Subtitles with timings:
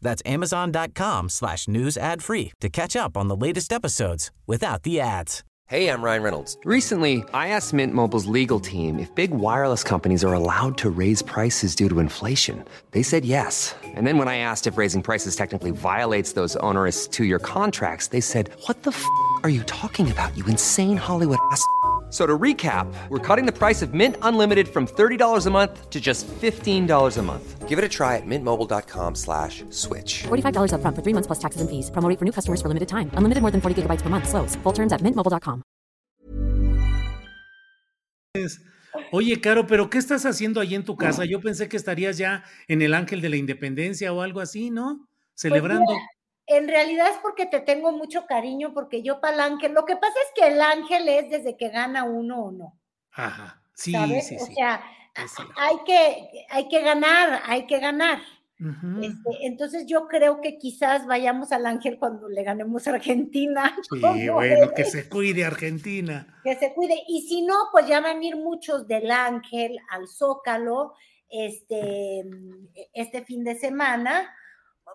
[0.00, 5.00] That's amazon.com slash news ad free to catch up on the latest episodes without the
[5.00, 5.44] ads.
[5.66, 6.56] Hey, I'm Ryan Reynolds.
[6.64, 11.20] Recently, I asked Mint Mobile's legal team if big wireless companies are allowed to raise
[11.20, 12.64] prices due to inflation.
[12.92, 13.74] They said yes.
[13.84, 18.22] And then when I asked if raising prices technically violates those onerous two-year contracts, they
[18.22, 19.04] said, what the f***
[19.42, 21.62] are you talking about, you insane Hollywood ass?"
[22.10, 26.00] So to recap, we're cutting the price of Mint Unlimited from $30 a month to
[26.00, 27.68] just $15 a month.
[27.68, 30.22] Give it a try at mintmobile.com slash switch.
[30.28, 31.90] $45 upfront for three months plus taxes and fees.
[31.90, 33.10] Promo rate for new customers for limited time.
[33.12, 34.26] Unlimited more than 40 gigabytes per month.
[34.26, 34.56] Slows.
[34.62, 35.62] Full terms at mintmobile.com.
[39.12, 41.24] Oye, Caro, ¿pero qué estás haciendo ahí en tu casa?
[41.24, 45.08] Yo pensé que estarías ya en el Ángel de la Independencia o algo así, ¿no?
[45.34, 45.84] Celebrando.
[45.86, 46.17] Pues mira,
[46.48, 49.96] en realidad es porque te tengo mucho cariño, porque yo para el ángel, lo que
[49.96, 52.78] pasa es que el ángel es desde que gana uno o no.
[53.12, 54.28] Ajá, sí, ¿sabes?
[54.28, 54.82] sí, o sea,
[55.56, 58.20] hay que, hay que ganar, hay que ganar.
[58.60, 63.76] Este, entonces yo creo que quizás vayamos al ángel cuando le ganemos a Argentina.
[63.88, 66.40] Sí, ¿cómo bueno, que se cuide Argentina.
[66.42, 66.96] que se cuide.
[67.06, 70.94] Y si no, pues ya van a ir muchos del Ángel al Zócalo
[71.28, 72.24] este,
[72.92, 74.34] este fin de semana.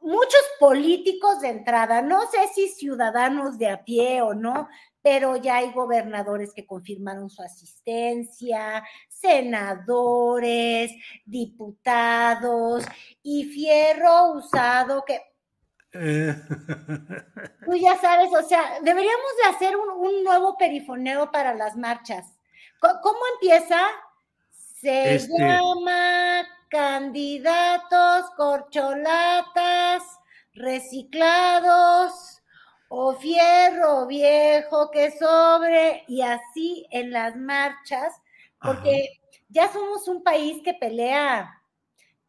[0.00, 4.68] Muchos políticos de entrada, no sé si ciudadanos de a pie o no,
[5.02, 10.92] pero ya hay gobernadores que confirmaron su asistencia, senadores,
[11.26, 12.84] diputados
[13.22, 15.20] y fierro usado que
[15.92, 16.34] Eh,
[17.66, 22.38] Tú ya sabes, o sea, deberíamos de hacer un, un nuevo perifoneo para las marchas.
[22.80, 23.78] ¿Cómo empieza?
[24.50, 30.02] Se Este- llama candidatos, corcholatas,
[30.54, 32.42] reciclados
[32.88, 38.14] o fierro viejo que sobre y así en las marchas,
[38.60, 41.56] porque ya somos un país que pelea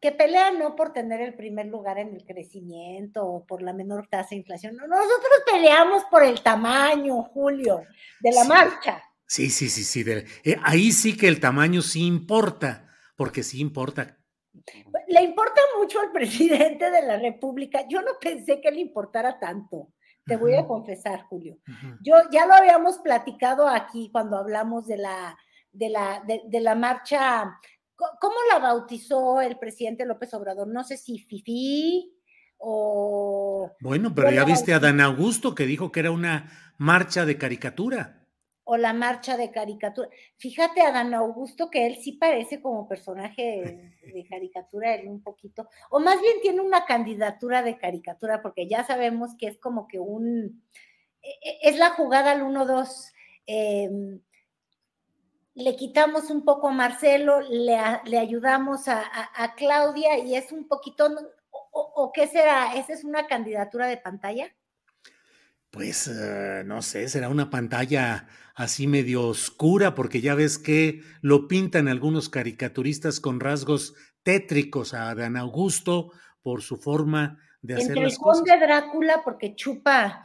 [0.00, 4.08] que pelea no por tener el primer lugar en el crecimiento o por la menor
[4.08, 4.74] tasa de inflación.
[4.76, 7.82] No, nosotros peleamos por el tamaño, Julio,
[8.18, 8.48] de la Sí.
[8.48, 9.00] marcha.
[9.26, 10.02] sí, sí, sí, sí.
[10.02, 14.18] de- eh, ahí sí que el tamaño sí importa, porque sí importa.
[15.12, 17.86] Le importa mucho al presidente de la República.
[17.88, 19.92] Yo no pensé que le importara tanto.
[20.24, 21.58] Te voy a confesar, Julio.
[22.00, 25.36] Yo ya lo habíamos platicado aquí cuando hablamos de la,
[25.72, 27.58] de la, de, de la marcha.
[27.96, 30.68] ¿Cómo la bautizó el presidente López Obrador?
[30.68, 32.12] No sé si FIFI
[32.58, 37.36] o Bueno, pero ya viste a Dan Augusto que dijo que era una marcha de
[37.36, 38.21] caricatura.
[38.64, 40.08] O la marcha de caricatura.
[40.36, 45.68] Fíjate a Dan Augusto que él sí parece como personaje de caricatura, él un poquito,
[45.90, 49.98] o más bien tiene una candidatura de caricatura, porque ya sabemos que es como que
[49.98, 50.62] un,
[51.22, 53.12] e- e- es la jugada al 1-2.
[53.46, 54.20] em,
[55.54, 60.50] le quitamos un poco a Marcelo, le, le ayudamos a, a- a Claudia y es
[60.52, 61.06] un poquito,
[61.50, 62.74] o, o- o qué será?
[62.76, 64.54] ¿Esa es una candidatura de pantalla?
[65.72, 71.48] Pues eh, no sé, será una pantalla así medio oscura, porque ya ves que lo
[71.48, 76.12] pintan algunos caricaturistas con rasgos tétricos a Dan Augusto
[76.42, 78.44] por su forma de hacer Entre el cosas.
[78.60, 80.22] Drácula, porque chupa,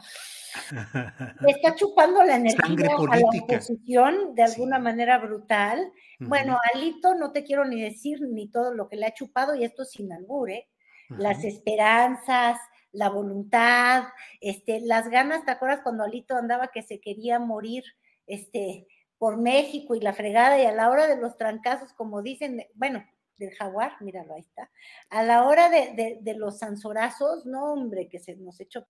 [1.40, 2.64] le está chupando la energía
[3.10, 4.52] a la oposición de Sí.
[4.52, 5.80] alguna manera brutal.
[6.20, 9.64] Bueno, Alito no te quiero ni decir ni todo lo que le ha chupado, y
[9.64, 10.68] esto sin albur, ¿eh?
[11.08, 12.58] Las esperanzas,
[12.92, 14.04] la voluntad,
[14.40, 17.84] este, las ganas, ¿te acuerdas cuando Alito andaba que se quería morir
[18.26, 18.86] este,
[19.18, 23.04] por México y la fregada, y a la hora de los trancazos, como dicen, bueno,
[23.36, 24.70] del jaguar, míralo, ahí está,
[25.10, 28.86] a la hora de, de- los zanzorazos, no, hombre, que se nos echó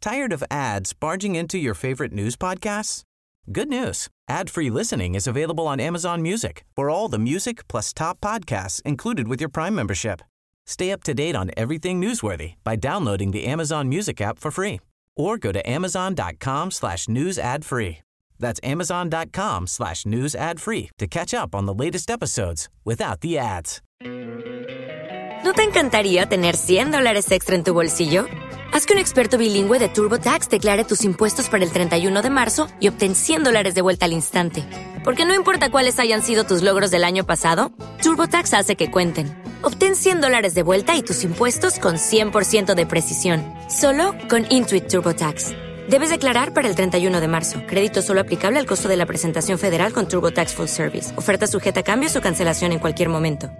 [0.00, 3.04] Tired of ads barging into your favorite news podcasts?
[3.50, 4.08] Good news.
[4.28, 6.64] Ad-free listening is available on Amazon Music.
[6.76, 10.20] For all the music plus top podcasts included with your Prime membership.
[10.66, 14.80] Stay up to date on everything newsworthy by downloading the Amazon Music app for free
[15.16, 17.98] or go to amazon.com slash news ad free.
[18.38, 23.38] That's amazon.com slash news ad free to catch up on the latest episodes without the
[23.38, 23.80] ads.
[25.44, 28.24] ¿No te encantaría tener 100 dólares extra en tu bolsillo?
[28.72, 32.66] Haz que un experto bilingüe de TurboTax declare tus impuestos para el 31 de marzo
[32.80, 34.64] y obtén 100 dólares de vuelta al instante.
[35.04, 37.70] Porque no importa cuáles hayan sido tus logros del año pasado,
[38.02, 39.43] TurboTax hace que cuenten.
[39.66, 43.42] Obtén 100 dólares de vuelta y tus impuestos con 100% de precisión.
[43.70, 45.52] Solo con Intuit TurboTax.
[45.88, 47.60] Debes declarar para el 31 de marzo.
[47.66, 51.16] Crédito solo aplicable al costo de la presentación federal con TurboTax Full Service.
[51.16, 53.50] Oferta sujeta a cambios o cancelación en cualquier momento.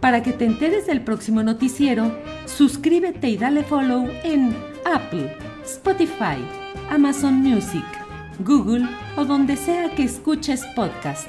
[0.00, 2.14] Para que te enteres del próximo noticiero,
[2.44, 4.54] suscríbete y dale follow en
[4.84, 6.36] Apple, Spotify,
[6.90, 7.84] Amazon Music,
[8.40, 8.86] Google
[9.16, 11.28] o donde sea que escuches podcast.